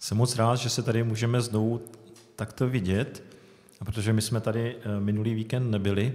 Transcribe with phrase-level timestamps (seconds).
[0.00, 1.80] Jsem moc rád, že se tady můžeme znovu
[2.36, 3.22] takto vidět,
[3.80, 6.12] a protože my jsme tady eh, minulý víkend nebyli,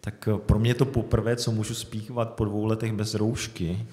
[0.00, 3.86] tak eh, pro mě je to poprvé, co můžu zpívat po dvou letech bez roušky.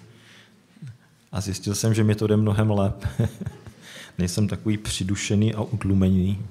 [1.32, 3.08] A zjistil jsem, že mi to jde mnohem lépe.
[4.18, 6.46] Nejsem takový přidušený a utlumený.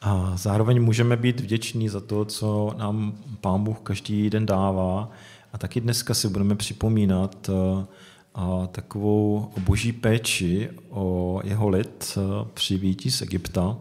[0.00, 5.10] A zároveň můžeme být vděční za to, co nám Pán Bůh každý den dává.
[5.52, 7.86] A taky dneska si budeme připomínat eh,
[8.34, 12.20] a takovou boží péči o jeho lid eh,
[12.54, 13.76] při výjití z Egypta.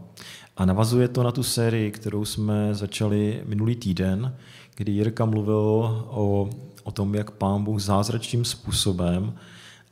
[0.57, 4.35] A navazuje to na tu sérii, kterou jsme začali minulý týden,
[4.75, 6.49] kdy Jirka mluvil o,
[6.83, 9.33] o tom, jak pán Bůh zázračným způsobem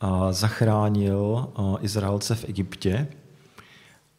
[0.02, 1.48] a zachránil
[1.82, 3.08] Izraelce v Egyptě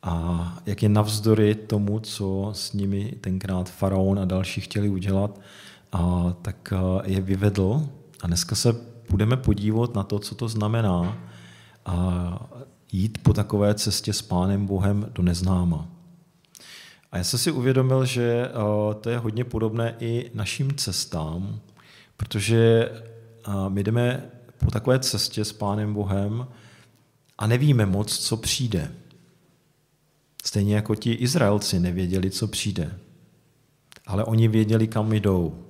[0.03, 5.41] a jak je navzdory tomu, co s nimi tenkrát faraon a další chtěli udělat,
[5.93, 6.73] a tak
[7.05, 7.89] je vyvedl.
[8.23, 11.19] A dneska se budeme podívat na to, co to znamená
[11.87, 12.51] a
[12.93, 15.89] jít po takové cestě s Pánem Bohem do neznáma.
[17.13, 18.49] A já jsem si uvědomil, že
[19.01, 21.61] to je hodně podobné i našim cestám,
[22.17, 22.91] protože
[23.69, 26.47] my jdeme po takové cestě s Pánem Bohem
[27.39, 28.93] a nevíme moc, co přijde.
[30.45, 32.99] Stejně jako ti Izraelci nevěděli, co přijde.
[34.07, 35.65] Ale oni věděli, kam jdou,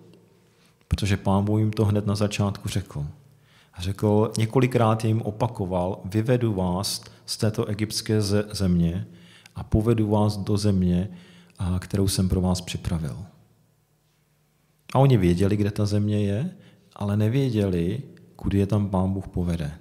[0.89, 3.06] protože Pán Bůh jim to hned na začátku řekl.
[3.78, 9.06] Řekl, několikrát jim opakoval, vyvedu vás z této egyptské země
[9.55, 11.09] a povedu vás do země,
[11.79, 13.17] kterou jsem pro vás připravil.
[14.95, 16.51] A oni věděli, kde ta země je,
[16.97, 18.03] ale nevěděli,
[18.37, 19.73] kudy je tam pán Bůh povede.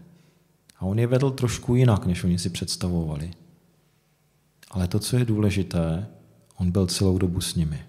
[0.78, 3.31] A on je vedl trošku jinak, než oni si představovali.
[4.72, 6.08] Ale to, co je důležité,
[6.58, 7.80] on byl celou dobu s nimi.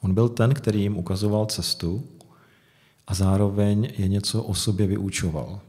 [0.00, 2.04] On byl ten, který jim ukazoval cestu
[3.08, 5.60] a zároveň je něco o sobě vyučoval.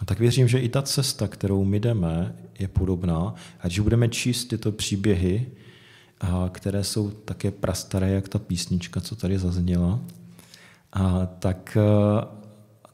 [0.00, 3.34] A tak věřím, že i ta cesta, kterou my jdeme, je podobná.
[3.60, 5.46] A když budeme číst tyto příběhy,
[6.50, 10.00] které jsou také prastaré, jak ta písnička, co tady zazněla,
[10.92, 11.78] a tak,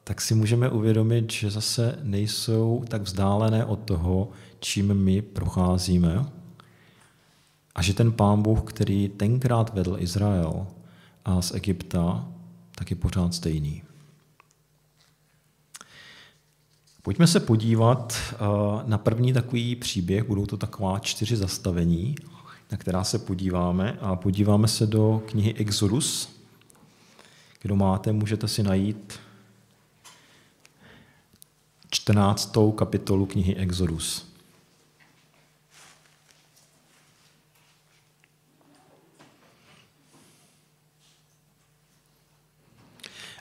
[0.04, 4.28] tak si můžeme uvědomit, že zase nejsou tak vzdálené od toho,
[4.60, 6.24] čím my procházíme.
[7.74, 10.66] A že ten pán Bůh, který tenkrát vedl Izrael
[11.24, 12.28] a z Egypta,
[12.80, 13.82] tak je pořád stejný.
[17.02, 18.18] Pojďme se podívat
[18.86, 22.14] na první takový příběh, budou to taková čtyři zastavení,
[22.70, 23.98] na která se podíváme.
[24.00, 26.28] A podíváme se do knihy Exodus.
[27.62, 29.20] Kdo máte, můžete si najít
[31.90, 32.56] 14.
[32.76, 34.29] kapitolu knihy Exodus.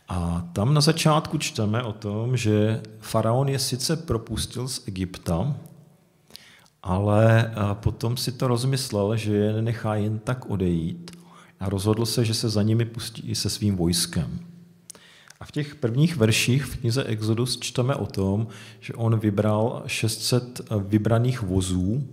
[0.10, 5.56] A tam na začátku čteme o tom, že faraon je sice propustil z Egypta,
[6.84, 11.12] ale potom si to rozmyslel, že je nenechá jen tak odejít
[11.60, 14.40] a rozhodl se, že se za nimi pustí i se svým vojskem.
[15.40, 18.48] A v těch prvních verších v knize Exodus čteme o tom,
[18.80, 22.08] že on vybral 600 vybraných vozů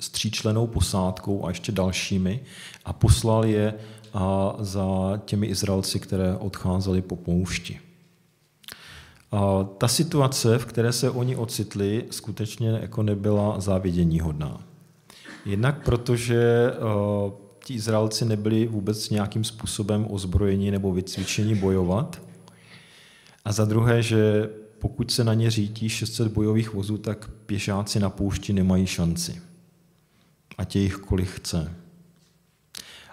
[0.00, 2.40] s tříčlenou posádkou a ještě dalšími
[2.84, 3.74] a poslal je
[4.58, 7.80] za těmi Izraelci, které odcházeli po poušti.
[9.32, 14.62] A ta situace, v které se oni ocitli, skutečně jako nebyla závidění hodná.
[15.44, 16.72] Jednak protože
[17.64, 22.22] ti Izraelci nebyli vůbec nějakým způsobem ozbrojeni nebo vycvičeni bojovat.
[23.44, 28.10] A za druhé, že pokud se na ně řítí 600 bojových vozů, tak pěšáci na
[28.10, 29.42] poušti nemají šanci.
[30.58, 31.74] A tě jich kolik chce.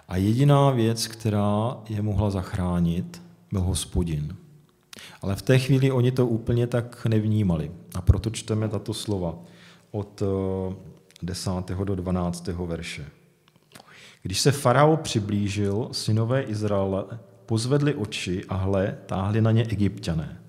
[0.08, 3.22] A jediná věc, která je mohla zachránit,
[3.52, 4.36] byl hospodin.
[5.22, 7.72] Ale v té chvíli oni to úplně tak nevnímali.
[7.94, 9.38] A proto čteme tato slova
[9.90, 10.22] od
[11.22, 11.50] 10.
[11.82, 12.66] Eh, do 12.
[12.66, 13.06] verše.
[14.22, 17.04] Když se farao přiblížil, synové Izraele
[17.46, 20.40] pozvedli oči a hle, táhli na ně egyptiané.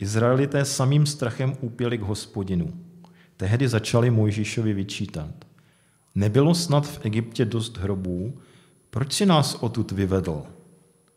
[0.00, 2.72] Izraelité samým strachem úpěli k hospodinu.
[3.36, 5.34] Tehdy začali Mojžíšovi vyčítat.
[6.14, 8.38] Nebylo snad v Egyptě dost hrobů,
[8.90, 10.42] proč si nás odtud vyvedl?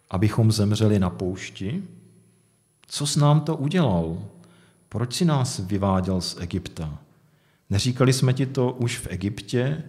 [0.10, 1.84] Abychom zemřeli na poušti?
[2.88, 4.24] Co s nám to udělal?
[4.90, 7.00] Proč si nás vyváděl z Egypta?
[7.70, 9.84] Neříkali jsme ti to už v Egyptě?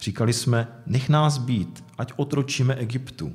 [0.00, 3.32] Říkali jsme, nech nás být, ať otročíme Egyptu.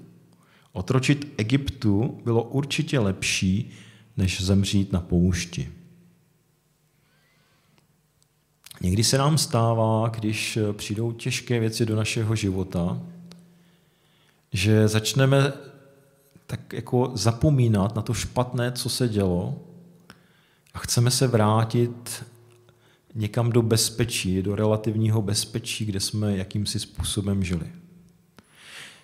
[0.72, 3.72] Otročit Egyptu bylo určitě lepší,
[4.18, 5.72] než zemřít na poušti.
[8.82, 13.02] Někdy se nám stává, když přijdou těžké věci do našeho života,
[14.54, 15.54] že začneme
[16.48, 19.60] tak jako zapomínat na to špatné, co se dělo
[20.74, 22.26] a chceme se vrátit
[23.16, 27.72] někam do bezpečí, do relativního bezpečí, kde jsme jakýmsi způsobem žili.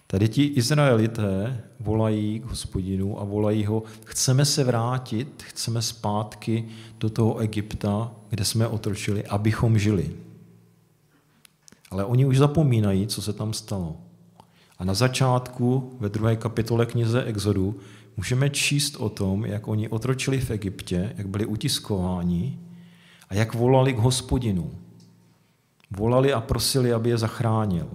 [0.07, 6.67] Tady ti Izraelité volají k hospodinu a volají ho, chceme se vrátit, chceme zpátky
[6.99, 10.15] do toho Egypta, kde jsme otročili, abychom žili.
[11.91, 13.97] Ale oni už zapomínají, co se tam stalo.
[14.77, 17.79] A na začátku, ve druhé kapitole knize Exodu,
[18.17, 22.59] můžeme číst o tom, jak oni otročili v Egyptě, jak byli utiskováni
[23.29, 24.71] a jak volali k hospodinu.
[25.91, 27.87] Volali a prosili, aby je zachránil.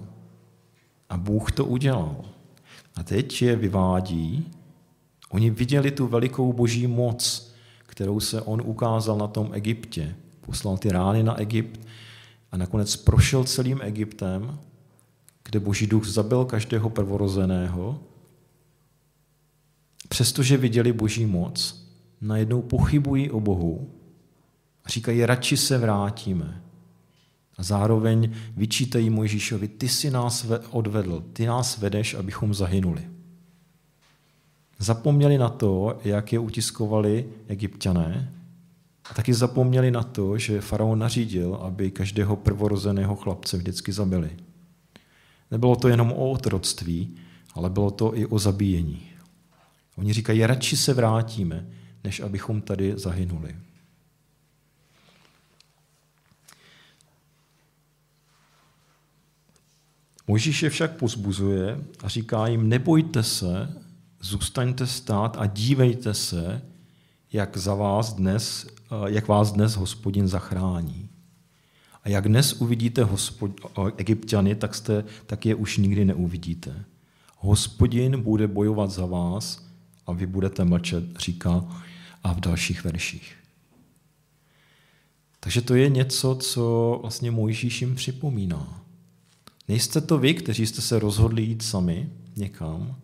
[1.09, 2.15] A Bůh to udělal.
[2.95, 4.51] A teď je vyvádí.
[5.29, 7.51] Oni viděli tu velikou boží moc,
[7.85, 10.15] kterou se on ukázal na tom Egyptě.
[10.41, 11.79] Poslal ty rány na Egypt
[12.51, 14.59] a nakonec prošel celým Egyptem,
[15.49, 17.99] kde boží duch zabil každého prvorozeného.
[20.09, 21.87] Přestože viděli boží moc,
[22.21, 23.89] najednou pochybují o Bohu
[24.85, 26.61] a říkají, radši se vrátíme.
[27.57, 33.07] A zároveň vyčítají Mojžíšovi, ty si nás odvedl, ty nás vedeš, abychom zahynuli.
[34.79, 38.33] Zapomněli na to, jak je utiskovali egyptiané,
[39.09, 44.29] a taky zapomněli na to, že faraon nařídil, aby každého prvorozeného chlapce vždycky zabili.
[45.51, 47.15] Nebylo to jenom o otroctví,
[47.53, 49.09] ale bylo to i o zabíjení.
[49.95, 51.67] Oni říkají, radši se vrátíme,
[52.03, 53.55] než abychom tady zahynuli.
[60.27, 63.81] Mojžíš je však pozbuzuje a říká jim, nebojte se,
[64.21, 66.61] zůstaňte stát a dívejte se,
[67.33, 68.67] jak, za vás dnes,
[69.07, 71.08] jak vás dnes hospodin zachrání.
[72.03, 73.51] A jak dnes uvidíte hospod,
[73.97, 76.85] egyptiany, tak, jste, tak je už nikdy neuvidíte.
[77.37, 79.65] Hospodin bude bojovat za vás
[80.07, 81.65] a vy budete mlčet, říká
[82.23, 83.35] a v dalších verších.
[85.39, 88.83] Takže to je něco, co vlastně Mojžíš jim připomíná.
[89.67, 92.95] Nejste to vy, kteří jste se rozhodli jít sami někam,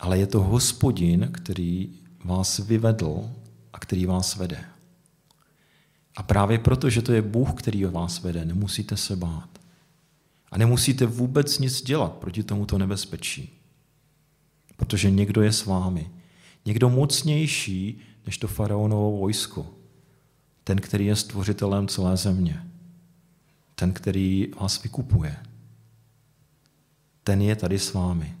[0.00, 1.90] ale je to hospodin, který
[2.24, 3.30] vás vyvedl
[3.72, 4.71] a který vás vede.
[6.16, 9.48] A právě proto, že to je Bůh, který vás vede, nemusíte se bát.
[10.50, 13.50] A nemusíte vůbec nic dělat proti tomuto nebezpečí.
[14.76, 16.10] Protože někdo je s vámi.
[16.64, 19.74] Někdo mocnější než to faraonovo vojsko.
[20.64, 22.62] Ten, který je stvořitelem celé země
[23.82, 25.36] ten, který vás vykupuje.
[27.24, 28.36] Ten je tady s vámi.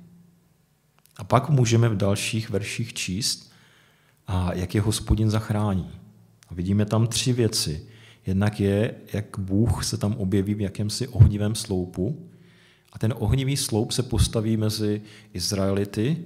[1.16, 3.52] A pak můžeme v dalších verších číst,
[4.26, 5.90] a jak je hospodin zachrání.
[6.52, 7.86] A vidíme tam tři věci.
[8.26, 12.28] Jednak je, jak Bůh se tam objeví v jakémsi ohnivém sloupu.
[12.92, 15.02] A ten ohnivý sloup se postaví mezi
[15.32, 16.16] Izraelity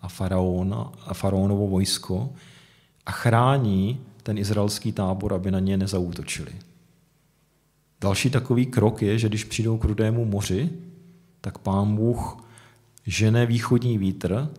[0.00, 2.32] a, faraona, a faraonovo vojsko
[3.06, 6.52] a chrání ten izraelský tábor, aby na ně nezautočili.
[8.00, 10.70] Další takový krok je, že když přijdou k rudému moři,
[11.40, 12.44] tak pán Bůh
[13.06, 14.50] žene východní vítr,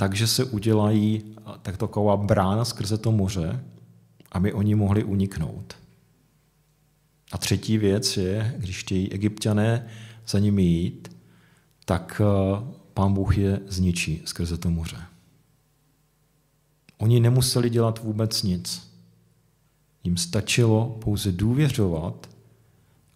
[0.00, 3.64] takže se udělají tak taková brána skrze to moře,
[4.32, 5.76] aby oni mohli uniknout.
[7.32, 9.86] A třetí věc je, když chtějí egyptiané
[10.28, 11.16] za nimi jít,
[11.84, 12.64] tak eh,
[12.94, 14.96] pán Bůh je zničí skrze to moře.
[16.98, 18.92] Oni nemuseli dělat vůbec nic.
[20.04, 22.28] Jim stačilo pouze důvěřovat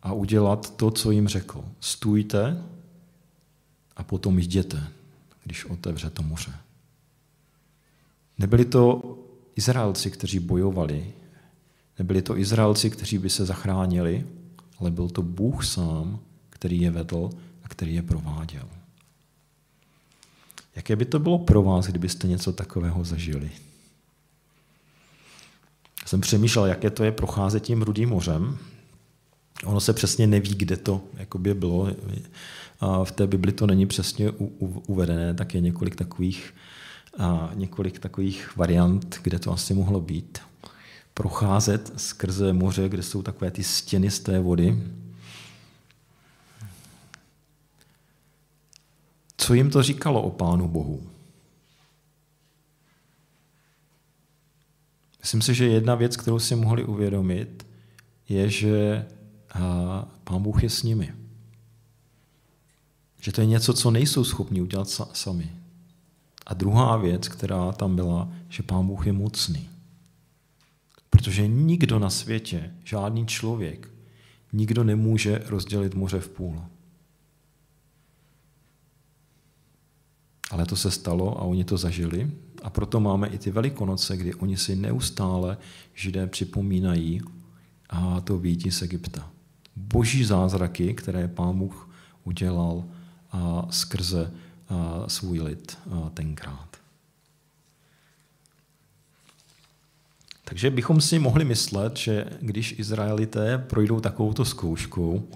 [0.03, 1.65] a udělat to, co jim řekl.
[1.81, 2.63] Stůjte
[3.97, 4.83] a potom jděte,
[5.45, 6.64] když otevře to moře.
[8.39, 9.03] Nebyli to
[9.57, 11.13] Izraelci, kteří bojovali,
[11.99, 14.27] nebyli to Izraelci, kteří by se zachránili,
[14.79, 16.19] ale byl to Bůh sám,
[16.51, 17.31] který je vedl
[17.63, 18.69] a který je prováděl.
[20.77, 23.51] Jaké by to bylo pro vás, kdybyste něco takového zažili?
[26.07, 28.59] jsem přemýšlel, jaké to je procházet tím Rudým mořem.
[29.65, 31.89] Ono se přesně neví, kde to jakoby bylo.
[32.81, 34.31] A v té Bibli to není přesně
[34.87, 36.55] uvedené, tak je několik takových,
[37.19, 40.39] a několik takových variant, kde to asi mohlo být.
[41.15, 44.83] Procházet skrze moře, kde jsou takové ty stěny z té vody.
[49.37, 51.11] Co jim to říkalo o Pánu Bohu?
[55.21, 57.67] Myslím si, že jedna věc, kterou si mohli uvědomit,
[58.29, 59.07] je, že
[60.25, 61.15] Pán Bůh je s nimi.
[63.21, 65.53] Že to je něco, co nejsou schopni udělat sami.
[66.47, 69.69] A druhá věc, která tam byla, že Pán Bůh je mocný.
[71.11, 73.91] Protože nikdo na světě, žádný člověk,
[74.53, 76.63] nikdo nemůže rozdělit moře v půl.
[80.51, 82.31] Ale to se stalo a oni to zažili.
[82.63, 85.59] A proto máme i ty velikonoce, kdy oni si neustále
[85.95, 87.21] židé připomínají
[87.91, 89.31] a to výjití z Egypta.
[89.77, 91.91] Boží zázraky, které pán Bůh
[92.25, 92.85] udělal
[93.31, 94.33] a skrze
[95.07, 95.79] svůj lid
[96.15, 96.77] tenkrát.
[100.45, 105.29] Takže bychom si mohli myslet, že když Izraelité projdou takovouto zkouškou,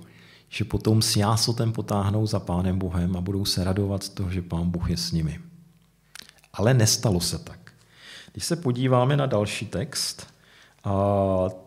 [0.48, 4.42] že potom s jásotem potáhnou za Pánem Bohem a budou se radovat z toho, že
[4.42, 5.40] Pán Bůh je s nimi.
[6.52, 7.72] Ale nestalo se tak.
[8.32, 10.26] Když se podíváme na další text,
[10.84, 10.90] a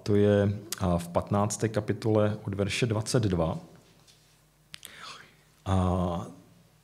[0.03, 0.60] to je
[0.98, 1.63] v 15.
[1.72, 3.58] kapitole od verše 22,
[5.65, 6.25] a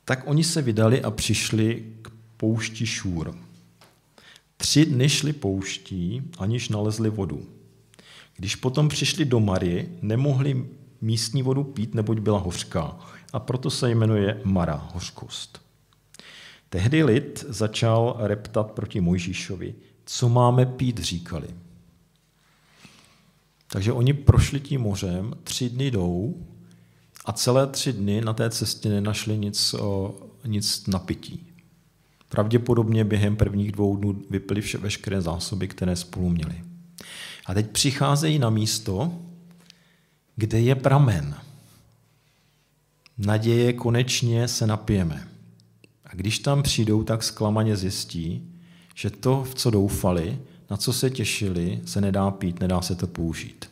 [0.08, 3.34] tak oni se vydali a přišli k poušti Šůr.
[4.56, 7.46] Tři dny šli pouští, aniž nalezli vodu.
[8.36, 10.66] Když potom přišli do Mary, nemohli
[11.00, 12.98] místní vodu pít, neboť byla hořká.
[13.32, 15.62] A proto se jmenuje Mara, hořkost.
[16.70, 19.74] Tehdy lid začal reptat proti Mojžíšovi.
[20.04, 21.48] Co máme pít, říkali.
[23.66, 26.46] Takže oni prošli tím mořem, tři dny jdou
[27.28, 29.74] a celé tři dny na té cestě nenašli nic,
[30.46, 31.46] nic na pití.
[32.28, 36.64] Pravděpodobně během prvních dvou dnů vypili vše, veškeré zásoby, které spolu měli.
[37.46, 39.12] A teď přicházejí na místo,
[40.36, 41.34] kde je pramen.
[43.18, 45.28] Naděje konečně se napijeme.
[46.04, 48.52] A když tam přijdou, tak zklamaně zjistí,
[48.94, 50.38] že to, v co doufali,
[50.70, 53.70] na co se těšili, se nedá pít, nedá se to použít.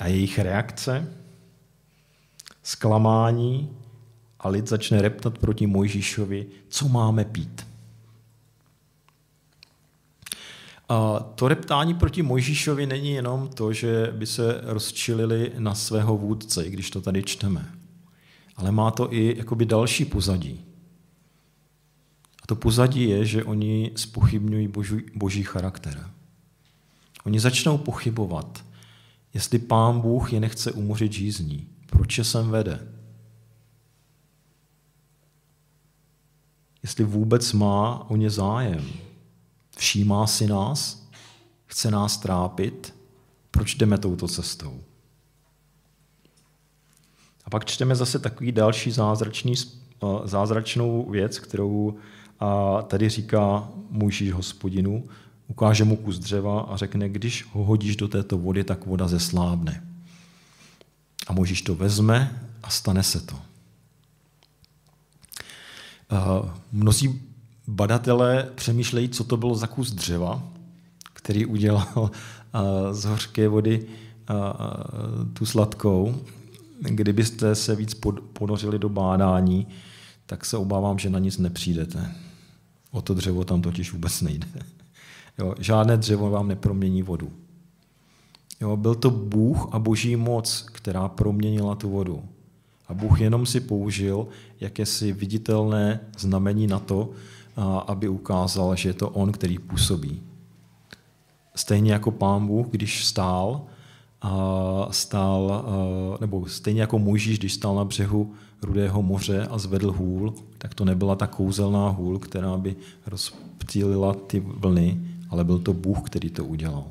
[0.00, 1.23] A jejich reakce?
[2.66, 3.70] Zklamání
[4.40, 7.66] a lid začne reptat proti Mojžíšovi, co máme pít.
[10.88, 16.70] A to reptání proti Mojžíšovi není jenom to, že by se rozčilili na svého vůdce,
[16.70, 17.74] když to tady čteme.
[18.56, 20.60] Ale má to i jakoby další pozadí.
[22.42, 26.10] A to pozadí je, že oni spochybňují boží, boží charakter.
[27.24, 28.64] Oni začnou pochybovat,
[29.34, 31.73] jestli pán Bůh je nechce umořit žízní.
[31.94, 32.88] Proč je sem vede?
[36.82, 38.84] Jestli vůbec má o ně zájem.
[39.76, 41.08] Všímá si nás?
[41.66, 42.94] Chce nás trápit?
[43.50, 44.80] Proč jdeme touto cestou?
[47.44, 51.98] A pak čteme zase takový další zázračný, eh, zázračnou věc, kterou
[52.86, 55.04] tady říká Mojžíš hospodinu,
[55.48, 59.93] ukáže mu kus dřeva a řekne, když ho hodíš do této vody, tak voda zeslábne.
[61.26, 63.36] A Mojžíš to vezme a stane se to.
[66.12, 67.22] Eh, mnozí
[67.66, 70.42] badatelé přemýšlejí, co to bylo za kus dřeva,
[71.12, 74.34] který udělal eh, z hořké vody eh,
[75.32, 76.24] tu sladkou.
[76.80, 77.94] Kdybyste se víc
[78.32, 79.66] ponořili do bádání,
[80.26, 82.14] tak se obávám, že na nic nepřijdete.
[82.90, 84.46] O to dřevo tam totiž vůbec nejde.
[85.38, 87.32] Jo, žádné dřevo vám nepromění vodu.
[88.64, 92.22] Jo, byl to Bůh a boží moc, která proměnila tu vodu.
[92.88, 94.26] A Bůh jenom si použil
[94.60, 97.10] jakési viditelné znamení na to,
[97.86, 100.22] aby ukázal, že je to on, který působí.
[101.54, 103.62] Stejně jako pán Bůh, když stál,
[104.90, 105.64] stál,
[106.20, 110.84] nebo stejně jako Mojžíš, když stál na břehu Rudého moře a zvedl hůl, tak to
[110.84, 116.44] nebyla ta kouzelná hůl, která by rozptýlila ty vlny, ale byl to Bůh, který to
[116.44, 116.84] udělal.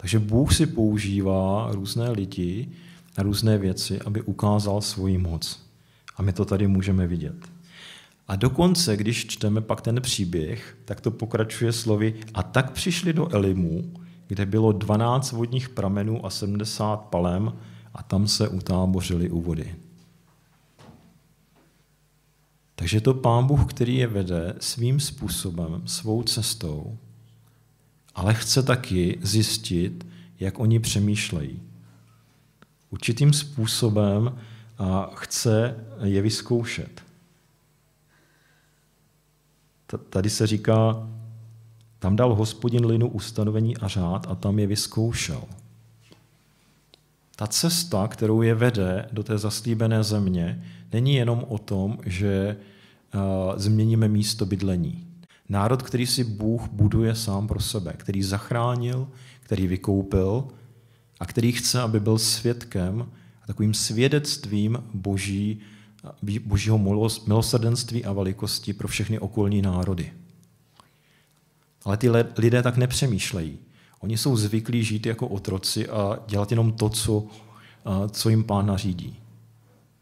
[0.00, 2.68] Takže Bůh si používá různé lidi
[3.18, 5.60] na různé věci, aby ukázal svoji moc.
[6.16, 7.36] A my to tady můžeme vidět.
[8.28, 13.34] A dokonce, když čteme pak ten příběh, tak to pokračuje slovy a tak přišli do
[13.34, 13.92] Elimu,
[14.26, 17.52] kde bylo 12 vodních pramenů a 70 palem
[17.94, 19.74] a tam se utábořili u vody.
[22.74, 26.98] Takže to pán Bůh, který je vede svým způsobem, svou cestou,
[28.18, 30.06] ale chce taky zjistit,
[30.40, 31.62] jak oni přemýšlejí.
[32.90, 34.38] Určitým způsobem
[35.14, 37.02] chce je vyzkoušet.
[40.10, 41.08] Tady se říká,
[41.98, 45.42] tam dal hospodin linu ustanovení a řád a tam je vyzkoušel.
[47.36, 52.56] Ta cesta, kterou je vede do té zaslíbené země, není jenom o tom, že
[53.56, 55.07] změníme místo bydlení.
[55.48, 59.08] Národ, který si Bůh buduje sám pro sebe, který zachránil,
[59.40, 60.48] který vykoupil
[61.20, 63.08] a který chce, aby byl svědkem
[63.42, 65.60] a takovým svědectvím boží,
[66.44, 66.78] božího
[67.26, 70.12] milosrdenství a velikosti pro všechny okolní národy.
[71.84, 73.58] Ale ty lidé tak nepřemýšlejí.
[74.00, 77.26] Oni jsou zvyklí žít jako otroci a dělat jenom to, co,
[78.10, 79.16] co jim pán nařídí.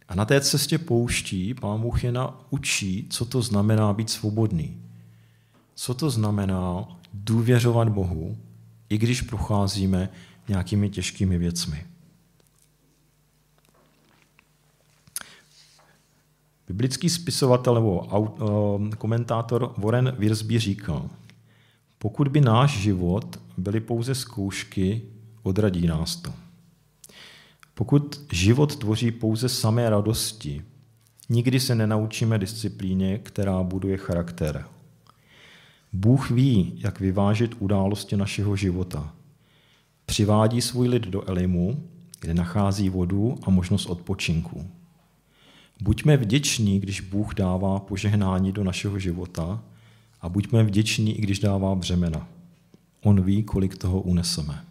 [0.08, 4.76] A na té cestě pouští pán Bůh je naučí, co to znamená být svobodný.
[5.78, 8.37] Co to znamená důvěřovat Bohu,
[8.88, 10.09] i když procházíme
[10.49, 11.87] nějakými těžkými věcmi.
[16.68, 18.09] Biblický spisovatel nebo
[18.92, 21.11] eh, komentátor Warren Wiersbe říkal,
[21.99, 25.02] pokud by náš život byly pouze zkoušky,
[25.42, 26.33] odradí nás to.
[27.75, 30.62] Pokud život tvoří pouze samé radosti,
[31.28, 34.64] nikdy se nenaučíme disciplíně, která buduje charakter.
[35.96, 39.14] Bůh ví, jak vyvážit události našeho života.
[40.06, 41.88] Přivádí svůj lid do Elimu,
[42.20, 44.70] kde nachází vodu a možnost odpočinku.
[45.82, 49.62] Buďme vděční, když Bůh dává požehnání do našeho života
[50.20, 52.28] a buďme vděční, i když dává břemena.
[53.02, 54.64] On ví, kolik toho uneseme.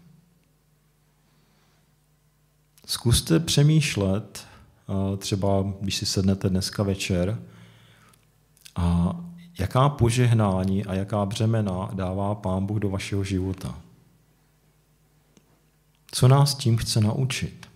[2.85, 4.47] Zkuste přemýšlet,
[5.17, 7.41] třeba když si sednete dneska večer,
[8.75, 9.19] a
[9.59, 13.79] jaká požehnání a jaká břemena dává Pán Bůh do vašeho života.
[16.11, 17.67] Co nás tím chce naučit?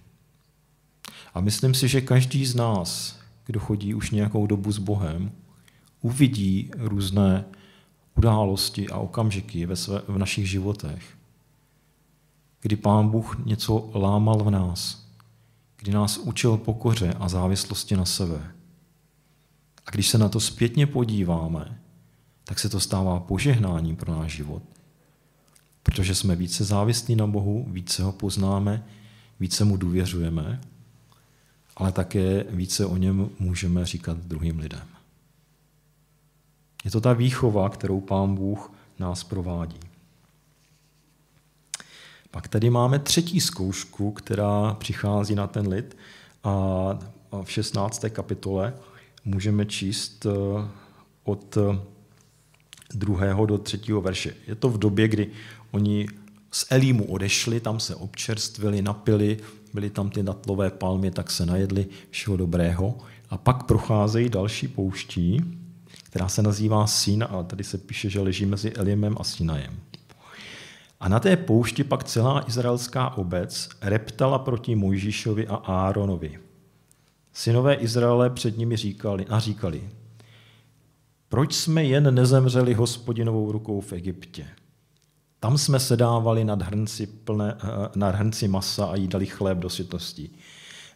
[1.33, 5.31] A myslím si, že každý z nás, kdo chodí už nějakou dobu s Bohem,
[6.01, 7.45] uvidí různé
[8.15, 11.03] události a okamžiky ve, své, v našich životech,
[12.61, 15.05] kdy Pán Bůh něco lámal v nás,
[15.77, 18.51] kdy nás učil pokoře a závislosti na sebe.
[19.89, 21.81] A když se na to zpětně podíváme,
[22.43, 24.63] tak se to stává požehnáním pro náš život.
[25.83, 28.85] Protože jsme více závislí na Bohu, více ho poznáme,
[29.39, 30.61] více mu důvěřujeme,
[31.75, 34.87] ale také více o něm můžeme říkat druhým lidem.
[36.85, 39.79] Je to ta výchova, kterou Pán Bůh nás provádí.
[42.31, 45.97] Pak tady máme třetí zkoušku, která přichází na ten lid
[46.43, 46.53] a
[47.43, 48.05] v 16.
[48.09, 48.73] kapitole
[49.29, 50.67] můžeme číst eh,
[51.23, 51.79] od eh,
[52.93, 54.33] druhého do třetího verše.
[54.47, 55.27] Je to v době, kdy
[55.71, 56.07] oni
[56.51, 59.37] z Elímu odešli, tam se občerstvili, napili,
[59.73, 62.97] byly tam ty natlové palmy, tak se najedli všeho dobrého.
[63.29, 65.41] A pak procházejí další pouští,
[66.03, 69.79] která se nazývá Sín a tady se píše, že leží mezi Elimem a Sinajem.
[70.99, 76.48] A na té poušti pak celá izraelská obec reptala proti Mojžíšovi a Áronovi.
[77.39, 79.89] Synové Izraele před nimi říkali, a říkali,
[81.29, 84.47] proč jsme jen nezemřeli hospodinovou rukou v Egyptě?
[85.39, 90.29] Tam jsme sedávali nad hrnci, plné, eh, nad hrnci masa a jídali chléb do sytosti.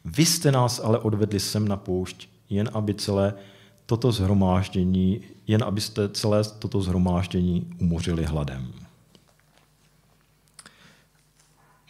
[0.06, 3.34] Vy jste nás ale odvedli sem na poušť, jen aby celé
[3.86, 8.83] toto zhromáždění, jen abyste celé toto zhromáždění umořili hladem.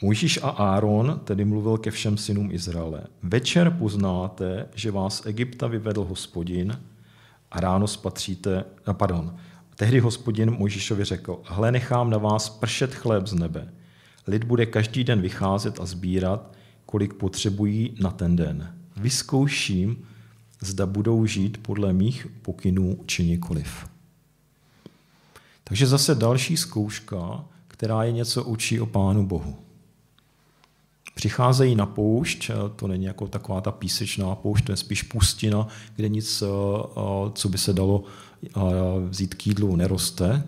[0.04, 3.04] Mojžíš a Áron tedy mluvil ke všem synům Izraele.
[3.22, 6.80] Večer poznáte, že vás Egypta vyvedl hospodin
[7.52, 9.36] a ráno spatříte, pardon,
[9.76, 13.74] tehdy hospodin Mojžíšovi řekl, hle nechám na vás pršet chléb z nebe.
[14.28, 16.52] Lid bude každý den vycházet a sbírat,
[16.86, 18.76] kolik potřebují na ten den.
[18.98, 20.08] Vyzkouším,
[20.62, 23.88] zda budou žít podle mých pokynů či nikoliv.
[25.64, 29.56] Takže zase další zkouška, která je něco učí o Pánu Bohu.
[31.14, 36.10] Přicházejí na poušť, to není jako taková ta písečná poušť, to je spíš pustina, kde
[36.10, 38.04] nic, eh, eh, co by se dalo
[38.44, 38.50] eh,
[39.10, 40.44] vzít k jídlu, neroste.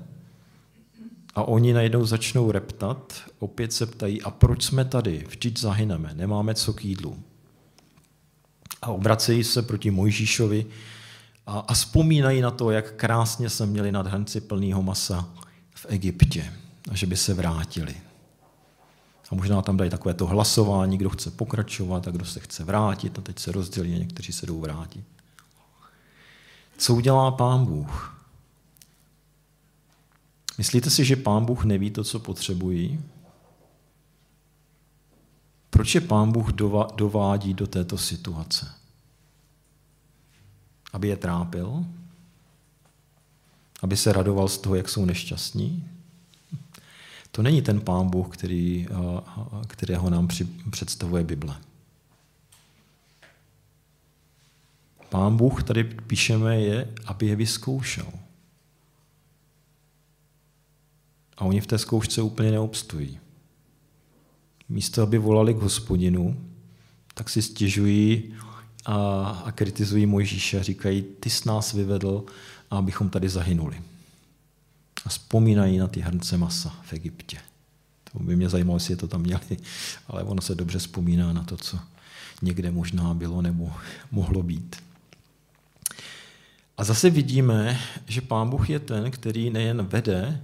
[1.35, 5.25] A oni najednou začnou reptat, opět se ptají, a proč jsme tady?
[5.27, 7.17] Vždyť zahyneme, nemáme co k jídlu.
[8.81, 10.65] A obracejí se proti Mojžíšovi
[11.47, 15.29] a, a vzpomínají na to, jak krásně se měli nad hrnci plného masa
[15.75, 16.53] v Egyptě
[16.91, 17.95] a že by se vrátili.
[19.31, 23.19] A možná tam dají takové to hlasování, kdo chce pokračovat a kdo se chce vrátit
[23.19, 25.05] a teď se rozdělí a někteří se jdou vrátit.
[26.77, 28.21] Co udělá pán Bůh?
[30.57, 33.03] Myslíte si, že pán Bůh neví to, co potřebují?
[35.69, 36.51] Proč je pán Bůh
[36.95, 38.71] dovádí do této situace?
[40.93, 41.85] Aby je trápil?
[43.81, 45.94] Aby se radoval z toho, jak jsou nešťastní?
[47.35, 48.87] To není ten pán Bůh, který,
[49.67, 50.27] kterého nám
[50.71, 51.55] představuje Bible.
[55.09, 58.05] Pán Bůh, tady píšeme, je, aby je vyzkoušel.
[61.37, 63.19] A oni v té zkoušce úplně neobstojí.
[64.69, 66.45] Místo, aby volali k hospodinu,
[67.13, 68.33] tak si stěžují
[68.85, 68.95] a,
[69.45, 72.25] a kritizují Mojžíše a říkají, ty jsi nás vyvedl,
[72.69, 73.81] abychom tady zahynuli
[75.05, 77.37] a vzpomínají na ty hrnce masa v Egyptě.
[78.11, 79.57] To by mě zajímalo, jestli je to tam měli,
[80.07, 81.79] ale ono se dobře vzpomíná na to, co,
[82.41, 83.71] někde možná bylo nebo
[84.11, 84.75] mohlo být.
[86.77, 90.43] A zase vidíme, že Pán Bůh je ten, který nejen vede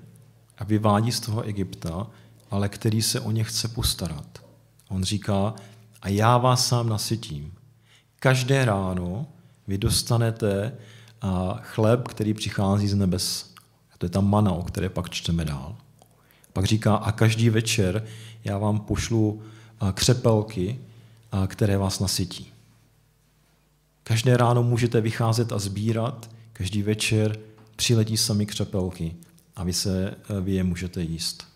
[0.57, 2.07] a vyvádí z toho Egypta,
[2.51, 4.43] ale který se o ně chce postarat.
[4.89, 5.53] On říká,
[6.01, 7.53] a já vás sám nasytím.
[8.19, 9.27] Každé ráno
[9.67, 10.73] vy dostanete
[11.61, 13.50] chléb, který přichází z nebes.
[14.01, 15.75] To je ta mana, o které pak čteme dál.
[16.53, 18.05] Pak říká, a každý večer
[18.43, 19.41] já vám pošlu
[19.93, 20.79] křepelky,
[21.47, 22.51] které vás nasytí.
[24.03, 27.39] Každé ráno můžete vycházet a sbírat, každý večer
[27.75, 29.15] přiletí sami křepelky
[29.55, 31.47] a vy, se, vy je můžete jíst.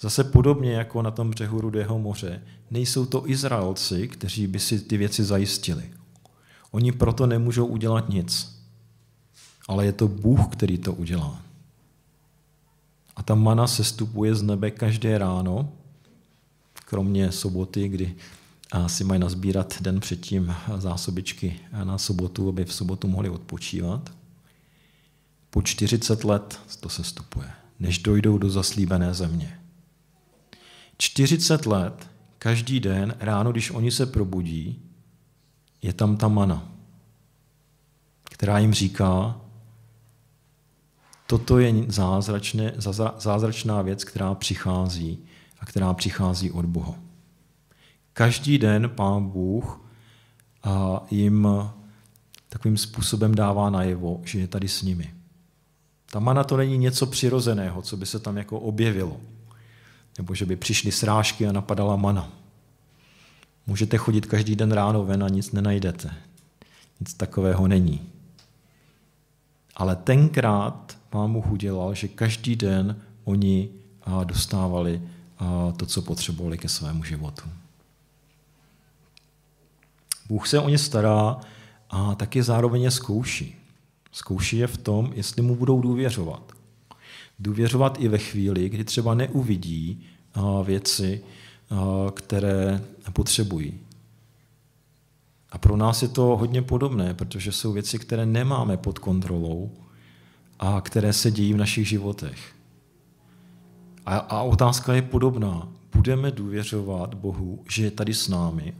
[0.00, 4.96] Zase podobně jako na tom břehu Rudého moře, nejsou to Izraelci, kteří by si ty
[4.96, 5.90] věci zajistili.
[6.70, 8.57] Oni proto nemůžou udělat nic.
[9.68, 11.42] Ale je to Bůh, který to udělá.
[13.16, 15.72] A ta mana se stupuje z nebe každé ráno,
[16.84, 18.14] kromě soboty, kdy
[18.86, 24.12] si mají nazbírat den předtím zásobičky na sobotu, aby v sobotu mohli odpočívat.
[25.50, 27.50] Po 40 let to se stupuje,
[27.80, 29.60] než dojdou do zaslíbené země.
[30.98, 34.82] 40 let, každý den, ráno, když oni se probudí,
[35.82, 36.72] je tam ta mana,
[38.24, 39.40] která jim říká,
[41.30, 42.72] toto je zázračné,
[43.18, 45.18] zázračná věc, která přichází
[45.60, 46.94] a která přichází od Boha.
[48.12, 49.80] Každý den Pán Bůh
[50.62, 51.48] a jim
[52.48, 55.14] takovým způsobem dává najevo, že je tady s nimi.
[56.10, 59.20] Ta mana to není něco přirozeného, co by se tam jako objevilo.
[60.18, 62.32] Nebo že by přišly srážky a napadala mana.
[63.66, 66.14] Můžete chodit každý den ráno ven a nic nenajdete.
[67.00, 68.08] Nic takového není.
[69.76, 73.68] Ale tenkrát pán Bůh udělal, že každý den oni
[74.24, 75.02] dostávali
[75.76, 77.42] to, co potřebovali ke svému životu.
[80.28, 81.40] Bůh se o ně stará
[81.90, 83.54] a taky zároveň je zkouší.
[84.12, 86.52] Zkouší je v tom, jestli mu budou důvěřovat.
[87.38, 90.04] Důvěřovat i ve chvíli, kdy třeba neuvidí
[90.64, 91.22] věci,
[92.14, 93.74] které potřebují.
[95.50, 99.70] A pro nás je to hodně podobné, protože jsou věci, které nemáme pod kontrolou
[100.58, 102.54] a které se dějí v našich životech.
[104.06, 105.68] A, a otázka je podobná.
[105.94, 108.74] Budeme důvěřovat Bohu, že je tady s námi,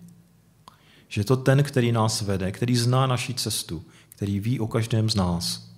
[1.08, 5.10] že je to ten, který nás vede, který zná naši cestu, který ví o každém
[5.10, 5.70] z nás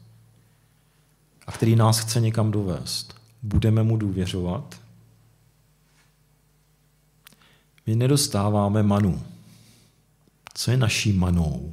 [1.46, 3.14] a který nás chce někam dovést.
[3.42, 4.80] Budeme mu důvěřovat?
[7.86, 9.22] My nedostáváme manu.
[10.54, 11.72] Co je naší manou?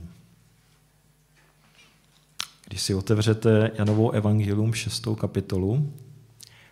[2.68, 5.08] Když si otevřete Janovou evangelium 6.
[5.20, 5.94] kapitolu,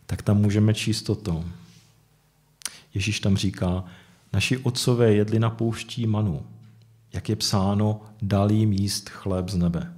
[0.06, 1.46] tak tam můžeme číst toto.
[2.94, 3.84] Ježíš tam říká,
[4.34, 6.46] naši otcové jedli na pouští manu,
[7.14, 9.94] jak je psáno, dal jim jíst chléb z nebe.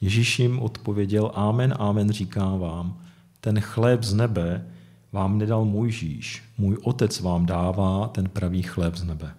[0.00, 3.00] Ježíš jim odpověděl, Amen, Amen, říkám vám,
[3.40, 4.66] ten chléb z nebe
[5.12, 9.34] vám nedal můj žíž, můj otec vám dává ten pravý chléb z nebe.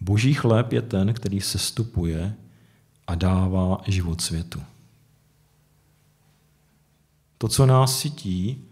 [0.00, 2.34] Boží chléb je ten, který se stupuje
[3.06, 4.62] a dává život světu.
[7.38, 8.64] To, co nás sytí,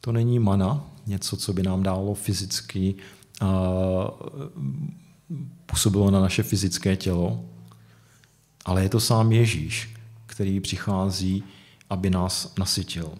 [0.00, 2.94] to není mana, něco, co by nám dalo fyzicky,
[5.66, 7.44] působilo na naše fyzické tělo,
[8.64, 9.96] ale je to sám Ježíš,
[10.26, 11.44] který přichází,
[11.90, 13.12] aby nás nasytil.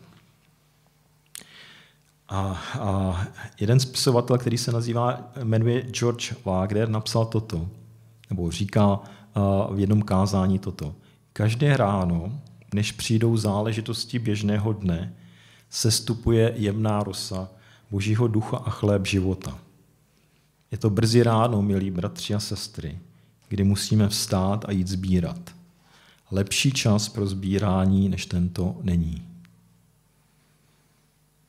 [2.28, 3.26] A, a
[3.60, 7.68] jeden spisovatel, který se nazývá, jmenuje George Wagner, napsal toto,
[8.30, 9.00] nebo říká
[9.70, 10.94] v jednom kázání toto.
[11.32, 12.40] Každé ráno,
[12.74, 15.14] než přijdou záležitosti běžného dne,
[15.70, 17.48] sestupuje jemná rosa
[17.90, 19.58] Božího ducha a chléb života.
[20.70, 22.98] Je to brzy ráno, milí bratři a sestry,
[23.48, 25.50] kdy musíme vstát a jít sbírat.
[26.30, 29.22] Lepší čas pro sbírání než tento není.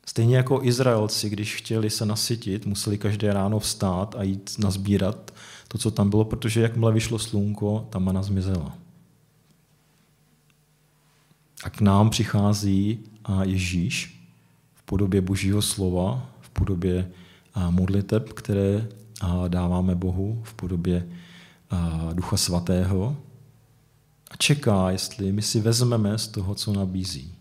[0.05, 5.33] Stejně jako Izraelci, když chtěli se nasytit, museli každé ráno vstát a jít nazbírat
[5.71, 8.77] to, co tam bylo, protože jakmile vyšlo slunko, ta mana zmizela.
[11.63, 12.99] A k nám přichází
[13.41, 14.21] Ježíš
[14.73, 17.11] v podobě Božího slova, v podobě
[17.69, 18.87] modliteb, které
[19.47, 21.07] dáváme Bohu, v podobě
[22.13, 23.17] Ducha Svatého
[24.31, 27.35] a čeká, jestli my si vezmeme z toho, co nabízí.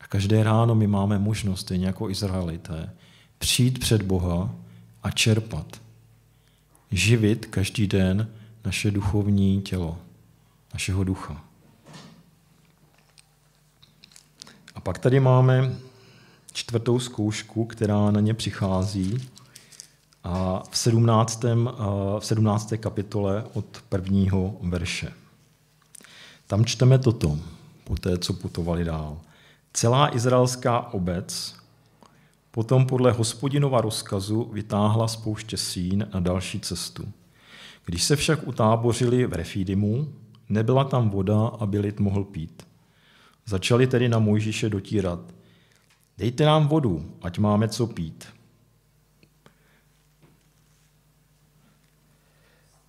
[0.00, 2.90] A každé ráno my máme možnost, stejně jako Izraelité,
[3.38, 4.54] přijít před Boha
[5.02, 5.80] a čerpat.
[6.90, 8.28] Živit každý den
[8.64, 9.98] naše duchovní tělo,
[10.72, 11.44] našeho ducha.
[14.74, 15.74] A pak tady máme
[16.52, 19.30] čtvrtou zkoušku, která na ně přichází.
[20.24, 21.44] a v 17.
[22.18, 22.72] v 17.
[22.80, 25.12] kapitole od prvního verše.
[26.46, 27.38] Tam čteme toto,
[27.84, 29.18] po té, co putovali dál.
[29.72, 31.56] Celá izraelská obec
[32.50, 37.12] potom podle hospodinova rozkazu vytáhla z pouště Sín na další cestu.
[37.84, 40.12] Když se však utábořili v Refidimu,
[40.48, 42.62] nebyla tam voda, aby lid mohl pít.
[43.46, 45.20] Začali tedy na Mojžíše dotírat.
[46.18, 48.28] Dejte nám vodu, ať máme co pít.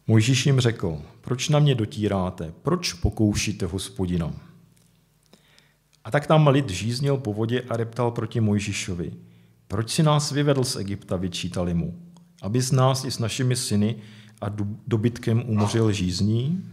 [0.07, 4.33] Mojžíš jim řekl, proč na mě dotíráte, proč pokoušíte hospodina?
[6.03, 9.11] A tak tam lid žíznil po vodě a reptal proti Mojžíšovi.
[9.71, 11.99] Proč si nás vyvedl z Egypta, vyčítali mu,
[12.41, 13.95] aby z nás i s našimi syny
[14.41, 14.45] a
[14.87, 16.65] dobytkem umořil žízní?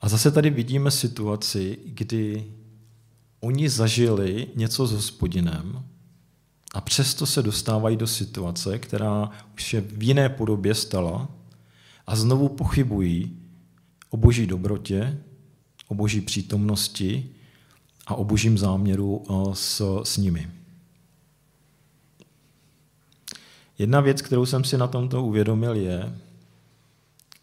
[0.00, 2.44] A zase tady vidíme situaci, kdy
[3.40, 5.84] oni zažili něco s hospodinem
[6.74, 11.28] a přesto se dostávají do situace, která už je v jiné podobě stala
[12.06, 13.36] a znovu pochybují
[14.10, 15.18] o boží dobrotě,
[15.88, 17.35] o boží přítomnosti
[18.06, 20.50] a o božím záměru eh, s, s nimi.
[23.78, 26.18] Jedna věc, kterou jsem si na tomto uvědomil, je,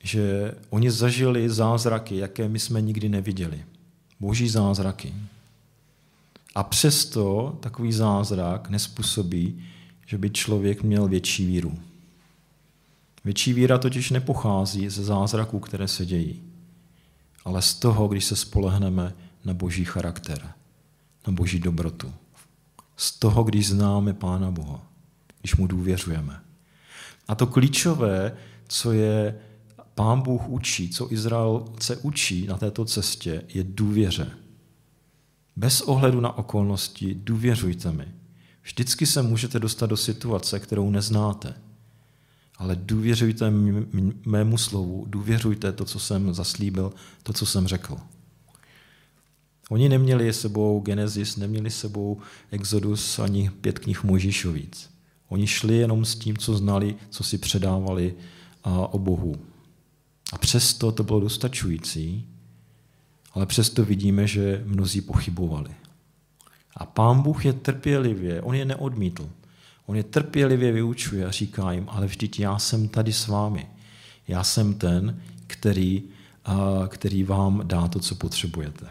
[0.04, 3.65] že oni zažili zázraky, jaké my jsme nikdy neviděli.
[4.19, 5.13] Boží zázraky.
[6.56, 9.63] A přesto takový zázrak nespůsobí,
[10.06, 11.80] že by člověk měl větší víru.
[13.26, 16.41] Větší víra totiž nepochází ze zázraků, které se dějí,
[17.45, 19.13] ale z toho, když se spolehneme
[19.46, 20.54] na boží charakter,
[21.28, 22.14] na boží dobrotu.
[22.98, 24.88] Z toho, když známe Pána Boha,
[25.42, 26.42] když mu důvěřujeme.
[27.28, 29.40] A to klíčové, co je
[29.96, 34.32] Pán Bůh učí, co Izraelce učí na této cestě, je důvěře.
[35.56, 38.08] Bez ohledu na okolnosti důvěřujte mi.
[38.64, 41.54] Vždycky se můžete dostat do situace, kterou neznáte.
[42.58, 43.52] Ale důvěřujte
[44.26, 47.98] mému slovu, důvěřujte to, co jsem zaslíbil, to, co jsem řekl.
[49.69, 52.17] Oni neměli sebou Genesis, neměli sebou
[52.52, 54.89] Exodus ani pět knih Mojžíšovíc.
[55.30, 58.15] Oni šli jenom s tím, co znali, co si předávali
[58.91, 59.36] o Bohu.
[60.34, 62.26] A přesto to bylo dostačující,
[63.32, 65.69] ale přesto vidíme, že mnozí pochybovali.
[66.78, 69.30] A pán Bůh je trpělivě, on je neodmítl.
[69.86, 73.67] On je trpělivě vyučuje a říká jim, ale vždyť já jsem tady s vámi.
[74.28, 76.04] Já jsem ten, který,
[76.88, 78.88] který vám dá to, co potřebujete.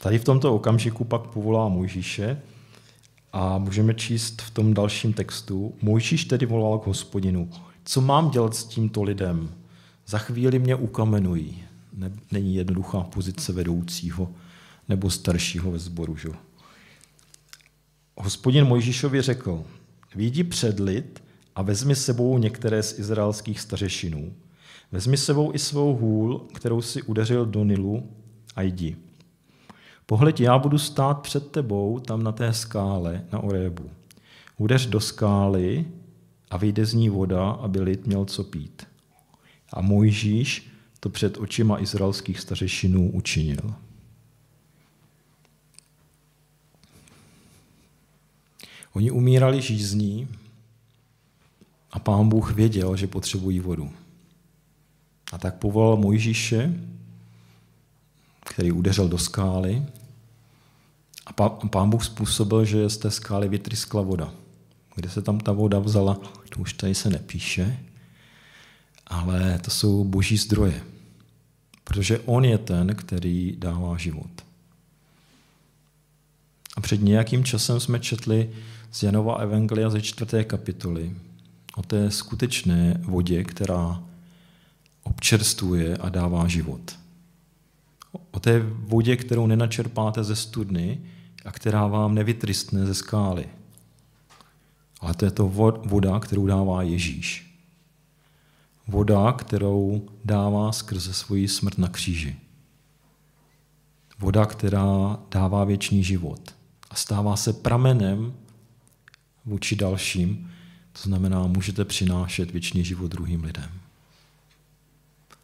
[0.00, 2.42] Tady v tomto okamžiku pak povolá Mojžíše
[3.32, 5.74] a můžeme číst v tom dalším textu.
[5.82, 7.50] Mojžíš tedy volal k hospodinu.
[7.84, 9.54] Co mám dělat s tímto lidem?
[10.06, 11.62] Za chvíli mě ukamenují.
[12.32, 14.30] Není jednoduchá pozice vedoucího
[14.88, 16.16] nebo staršího ve sboru.
[16.16, 16.28] Že?
[18.16, 19.64] Hospodin Mojžíšovi řekl,
[20.14, 21.22] výjdi před lid
[21.54, 24.32] a vezmi sebou některé z izraelských stařešinů.
[24.92, 28.10] Vezmi sebou i svou hůl, kterou si udeřil do Nilu
[28.56, 28.96] a jdi.
[30.10, 33.90] Pohleď, já budu stát před tebou tam na té skále na Orébu.
[34.56, 35.84] Udeř do skály
[36.50, 38.86] a vyjde z ní voda, aby lid měl co pít.
[39.72, 43.74] A Mojžíš to před očima izraelských stařešinů učinil.
[48.92, 50.28] Oni umírali žízní
[51.90, 53.90] a pán Bůh věděl, že potřebují vodu.
[55.32, 56.74] A tak povolal Mojžíše,
[58.44, 59.86] který udeřil do skály
[61.28, 64.32] a pán Bůh způsobil, že z té skály vytryskla voda.
[64.94, 66.14] Kde se tam ta voda vzala,
[66.48, 67.78] to už tady se nepíše,
[69.06, 70.82] ale to jsou boží zdroje.
[71.84, 74.30] Protože on je ten, který dává život.
[76.76, 78.50] A před nějakým časem jsme četli
[78.92, 81.16] z Janova Evangelia ze čtvrté kapitoly
[81.76, 84.02] o té skutečné vodě, která
[85.02, 86.98] občerstvuje a dává život.
[88.30, 91.00] O té vodě, kterou nenačerpáte ze studny
[91.48, 93.48] a která vám nevytristne ze skály.
[95.00, 95.48] Ale to je to
[95.84, 97.58] voda, kterou dává Ježíš.
[98.86, 102.36] Voda, kterou dává skrze svoji smrt na kříži.
[104.18, 106.54] Voda, která dává věčný život
[106.90, 108.34] a stává se pramenem
[109.44, 110.50] vůči dalším,
[110.92, 113.70] to znamená, můžete přinášet věčný život druhým lidem.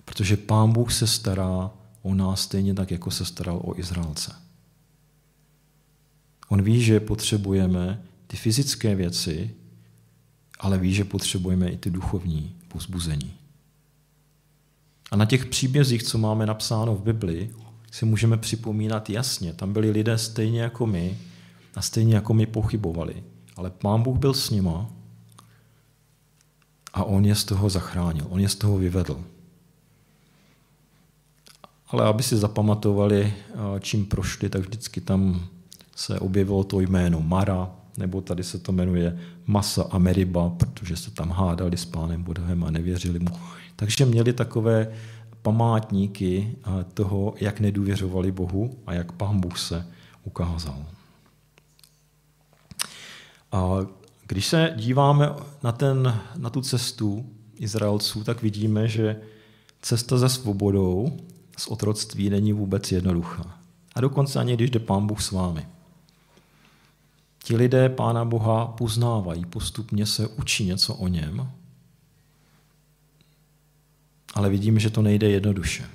[0.05, 1.71] Protože Pán Bůh se stará
[2.03, 4.44] o nás stejně tak, jako se staral o Izraelce.
[6.55, 9.55] On ví, že potřebujeme ty fyzické věci,
[10.59, 13.35] ale ví, že potřebujeme i ty duchovní pozbuzení.
[15.11, 17.55] A na těch příbězích, co máme napsáno v Biblii,
[17.93, 19.53] si můžeme připomínat jasně.
[19.53, 21.19] Tam byli lidé stejně jako my
[21.75, 23.23] a stejně jako my pochybovali.
[23.57, 24.91] ale pán Bůh byl s nima
[26.93, 29.25] a on je z toho zachránil, on je z toho vyvedl.
[31.89, 33.35] Ale aby si zapamatovali,
[33.81, 35.49] čím prošli, tak vždycky tam
[35.97, 41.11] se objevilo to jméno Mara, nebo tady se to jmenuje Masa a Meriba, protože se
[41.11, 43.31] tam hádali s pánem Budhem a nevěřili mu.
[43.77, 44.93] Takže měli takové
[45.43, 46.57] památníky
[46.95, 49.87] toho, jak nedůvěřovali Bohu a jak pán Bůh se
[50.25, 50.85] ukázal.
[53.53, 53.79] A
[54.27, 55.31] když se díváme
[55.63, 57.27] na, ten, na tu cestu
[57.59, 59.21] Izraelců, tak vidíme, že
[59.83, 61.17] cesta za svobodou
[61.59, 63.59] z otroctví není vůbec jednoduchá.
[63.95, 65.67] A dokonce ani když jde Pán Bůh s vámi.
[67.45, 71.53] Ti lidé Pána Boha poznávají, postupně se učí něco o něm,
[74.35, 75.91] ale vidíme, že to nejde jednoduše.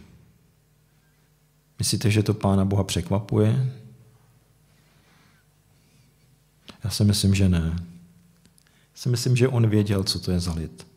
[1.79, 3.73] Myslíte, že to Pána Boha překvapuje?
[6.83, 7.75] Já si myslím, že ne.
[7.75, 10.87] Já si myslím, že on věděl, co to je za lid.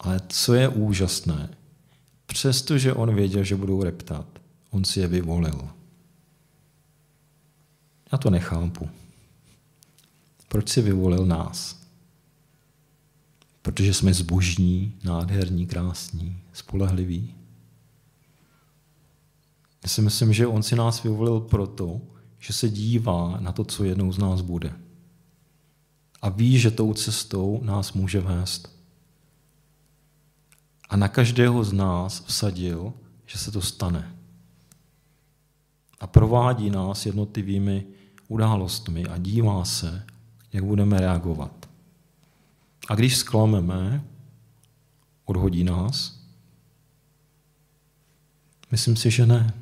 [0.00, 1.48] Ale co je úžasné,
[2.26, 4.26] přestože on věděl, že budou reptat,
[4.70, 5.68] on si je vyvolil.
[8.12, 9.01] Já to nechápu.
[10.52, 11.80] Proč si vyvolil nás?
[13.62, 17.34] Protože jsme zbožní, nádherní, krásní, spolehliví.
[19.82, 22.00] Já si myslím, že on si nás vyvolil proto,
[22.38, 24.72] že se dívá na to, co jednou z nás bude.
[26.22, 28.78] A ví, že tou cestou nás může vést.
[30.88, 32.92] A na každého z nás vsadil,
[33.26, 34.16] že se to stane.
[36.00, 37.86] A provádí nás jednotlivými
[38.28, 40.06] událostmi a dívá se,
[40.52, 41.68] jak budeme reagovat.
[42.88, 44.04] A když sklameme,
[45.24, 46.20] odhodí nás?
[48.70, 49.54] Myslím si, že ne.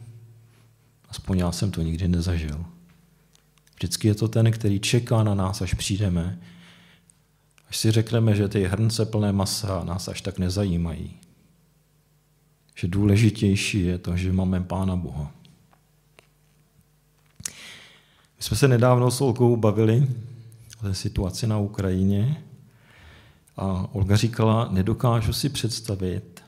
[1.09, 2.65] Aspoň já jsem to nikdy nezažil.
[3.75, 6.39] Vždycky je to ten, který čeká na nás, až přijdeme,
[7.69, 11.17] až si řekneme, že ty hrnce plné masa nás až tak nezajímají.
[12.75, 15.33] Že důležitější je to, že máme Pána Boha.
[18.37, 20.09] My jsme se nedávno s Olkou bavili
[20.81, 22.43] té situaci na Ukrajině
[23.57, 26.43] a Olga říkala, nedokážu si představit,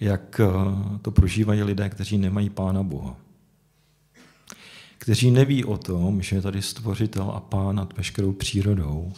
[0.00, 0.40] jak
[1.02, 3.16] to prožívají lidé, kteří nemají Pána Boha
[5.08, 9.12] kteří neví o tom, že je tady stvořitel a pán nad veškerou přírodou,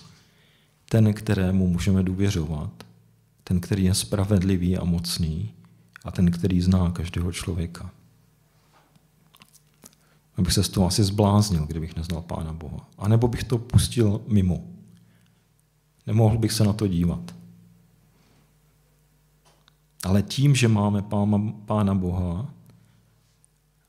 [0.88, 2.70] ten, kterému můžeme důvěřovat,
[3.44, 5.54] ten, který je spravedlivý a mocný
[6.04, 7.90] a ten, který zná každého člověka.
[10.40, 12.88] Abych se z toho asi zbláznil, kdybych neznal Pána Boha.
[12.98, 14.64] A nebo bych to pustil mimo.
[16.06, 17.34] Nemohl bych se na to dívat.
[20.04, 22.54] Ale tím, že máme Pána, Pána Boha,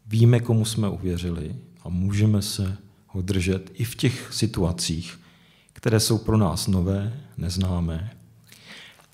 [0.06, 5.20] víme, komu jsme uvěřili a můžeme se ho držet i v těch situacích,
[5.74, 8.12] které jsou pro nás nové, neznámé.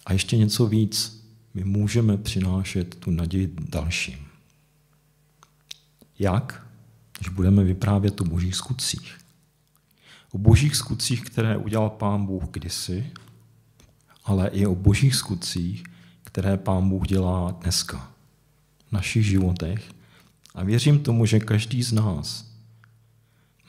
[0.06, 4.18] A ještě něco víc, my můžeme přinášet tu naději dalším.
[6.20, 6.67] Jak?
[7.18, 9.18] Když budeme vyprávět o božích skutcích.
[10.32, 13.12] O božích skutcích, které udělal Pán Bůh kdysi,
[14.24, 15.84] ale i o božích skutcích,
[16.24, 18.12] které Pán Bůh dělá dneska
[18.90, 19.92] v našich životech.
[20.56, 22.48] A věřím tomu, že každý z nás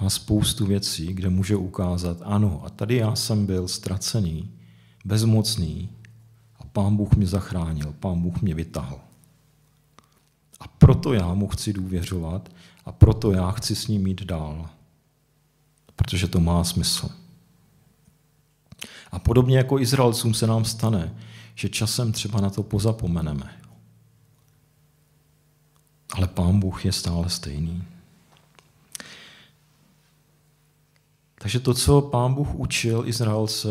[0.01, 4.51] má spoustu věcí, kde může ukázat, ano, a tady já jsem byl ztracený,
[5.05, 5.89] bezmocný
[6.59, 9.01] a pán Bůh mě zachránil, pán Bůh mě vytahl.
[10.61, 12.49] A proto já mu chci důvěřovat
[12.88, 14.70] a proto já chci s ním jít dál.
[15.96, 17.09] Protože to má smysl.
[19.11, 21.14] A podobně jako Izraelcům se nám stane,
[21.55, 23.61] že časem třeba na to pozapomeneme.
[26.12, 27.85] Ale pán Bůh je stále stejný.
[31.38, 33.68] Takže to, co pán Bůh učil Izraelce,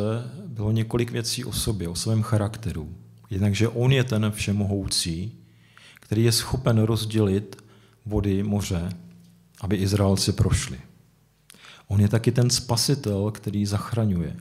[0.47, 2.95] bylo několik věcí o sobě, o svém charakteru.
[3.29, 5.37] Jednak, že on je ten všemohoucí,
[5.95, 7.63] který je schopen rozdělit
[8.05, 8.89] vody moře,
[9.61, 10.81] aby Izraelci prošli.
[11.87, 14.35] On je taky ten spasitel, který zachraňuje,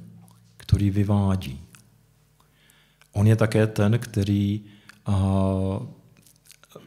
[0.56, 1.60] který vyvádí.
[3.12, 4.64] On je také ten, který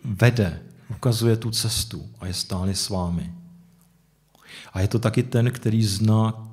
[0.04, 3.34] vede, ukazuje tu cestu a je stále s vámi.
[4.74, 6.50] A je to taky ten, který zná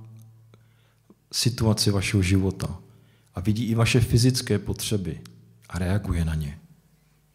[1.32, 2.78] situaci vašeho života
[3.34, 5.20] a vidí i vaše fyzické potřeby
[5.68, 6.58] a reaguje na ně.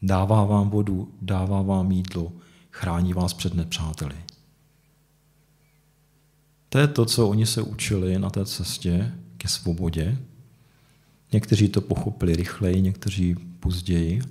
[0.02, 2.32] Dává vám vodu, dává vám jídlo,
[2.72, 4.16] chrání vás před nepřáteli.
[6.72, 10.18] To je to, co oni se učili na té cestě ke svobodě.
[11.32, 14.22] Někteří to pochopili rychleji, někteří později,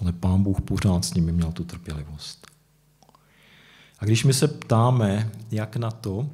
[0.00, 2.46] ale pán Bůh pořád s nimi měl tu trpělivost.
[3.98, 6.30] A když my se ptáme, jak na to,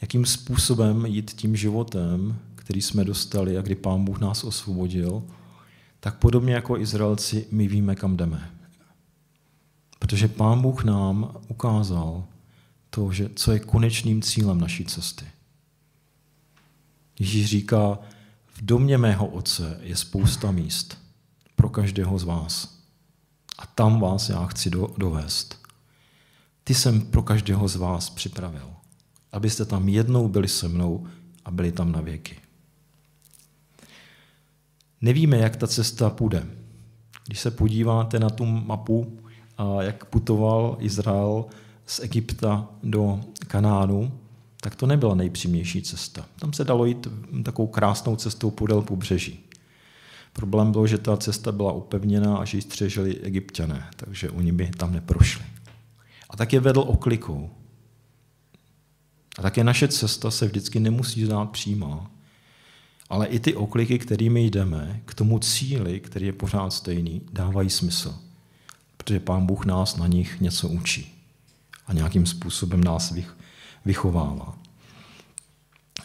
[0.00, 5.22] jakým způsobem jít tím životem, který jsme dostali a kdy Pán Bůh nás osvobodil,
[6.00, 8.50] tak podobně jako Izraelci my víme, kam jdeme.
[9.98, 12.24] Protože Pán Bůh nám ukázal
[12.96, 15.24] to, že co je konečným cílem naší cesty.
[17.18, 17.98] Ježíš říká,
[18.46, 20.98] v domě mého otce je spousta míst
[21.56, 22.80] pro každého z vás.
[23.58, 25.58] A tam vás já chci do, dovést.
[26.64, 28.70] Ty jsem pro každého z vás připravil,
[29.32, 31.06] abyste tam jednou byli se mnou
[31.44, 32.36] a byli tam na věky.
[35.00, 36.46] Nevíme, jak ta cesta půjde.
[37.26, 39.20] Když se podíváte na tu mapu,
[39.80, 41.44] jak putoval Izrael
[41.86, 44.12] z Egypta do Kanánu,
[44.60, 46.26] tak to nebyla nejpřímější cesta.
[46.38, 47.08] Tam se dalo jít
[47.42, 49.40] takovou krásnou cestou podél pobřeží.
[50.32, 54.70] Problém byl, že ta cesta byla upevněná a že ji střežili egyptiané, takže oni by
[54.70, 55.44] tam neprošli.
[56.30, 57.50] A tak je vedl oklikou.
[59.38, 62.10] A také naše cesta se vždycky nemusí zdát přímá,
[63.08, 68.14] ale i ty okliky, kterými jdeme, k tomu cíli, který je pořád stejný, dávají smysl.
[68.96, 71.15] Protože Pán Bůh nás na nich něco učí
[71.86, 73.14] a nějakým způsobem nás
[73.84, 74.58] vychovává.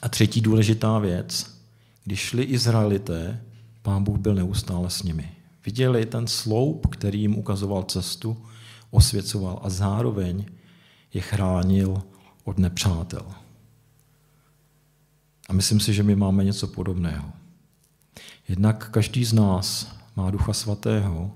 [0.01, 1.61] A třetí důležitá věc,
[2.03, 3.41] když šli Izraelité,
[3.82, 5.32] Pán Bůh byl neustále s nimi.
[5.65, 8.45] Viděli ten sloup, který jim ukazoval cestu,
[8.91, 10.45] osvěcoval a zároveň
[11.13, 12.03] je chránil
[12.43, 13.25] od nepřátel.
[15.49, 17.32] A myslím si, že my máme něco podobného.
[18.47, 21.32] Jednak každý z nás má Ducha Svatého,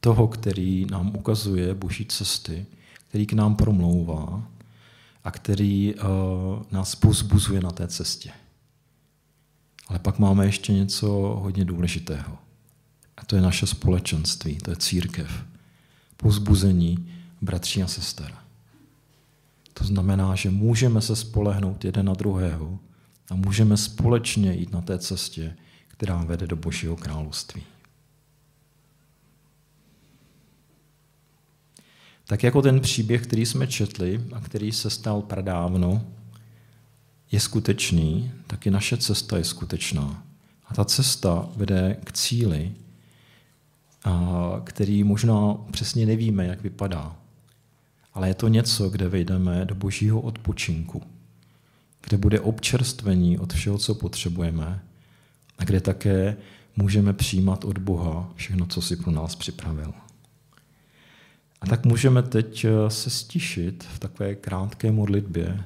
[0.00, 2.66] toho, který nám ukazuje boží cesty,
[3.12, 4.42] který k nám promlouvá
[5.24, 6.02] a který uh,
[6.70, 8.30] nás pozbuzuje na té cestě.
[9.88, 11.08] Ale pak máme ještě něco
[11.42, 12.38] hodně důležitého.
[13.16, 15.44] A to je naše společenství, to je církev.
[16.16, 18.34] Pozbuzení bratří a sester.
[19.74, 22.78] To znamená, že můžeme se spolehnout jeden na druhého
[23.30, 25.56] a můžeme společně jít na té cestě,
[25.88, 27.62] která vede do Božího království.
[32.32, 36.02] Tak jako ten příběh, který jsme četli a který se stal pradávno,
[37.32, 40.24] je skutečný, tak i naše cesta je skutečná.
[40.66, 42.72] A ta cesta vede k cíli,
[44.64, 47.16] který možná přesně nevíme, jak vypadá.
[48.14, 51.02] Ale je to něco, kde vejdeme do božího odpočinku,
[52.08, 54.82] kde bude občerstvení od všeho, co potřebujeme
[55.58, 56.36] a kde také
[56.76, 59.92] můžeme přijímat od Boha všechno, co si pro nás připravil.
[61.62, 65.64] A tak můžeme teď eh, se stišit v takové krátké modlitbě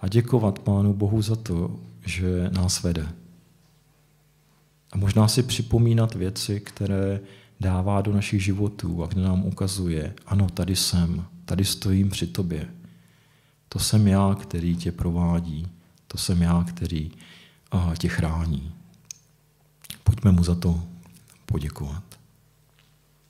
[0.00, 3.08] a děkovat Pánu Bohu za to, že nás vede.
[4.92, 7.20] A možná si připomínat věci, které
[7.60, 12.68] dává do našich životů a kde nám ukazuje, ano, tady jsem, tady stojím při tobě.
[13.68, 15.68] To jsem já, který tě provádí,
[16.06, 17.10] to jsem já, který
[17.98, 18.72] tě chrání.
[20.04, 20.82] Pojďme mu za to
[21.46, 22.07] poděkovat.